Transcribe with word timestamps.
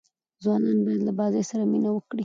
ځوانان 0.43 0.77
باید 0.85 1.01
له 1.07 1.11
بازۍ 1.19 1.43
سره 1.49 1.63
مینه 1.71 1.89
وکړي. 1.93 2.19